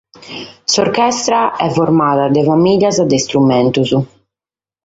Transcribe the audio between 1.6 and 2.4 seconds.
est formada